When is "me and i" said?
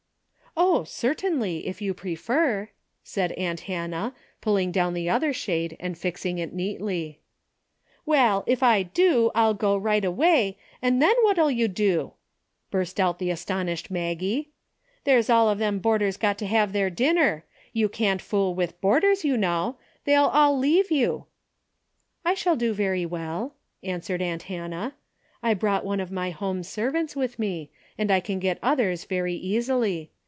27.39-28.19